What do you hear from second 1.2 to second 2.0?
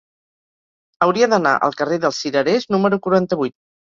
d'anar al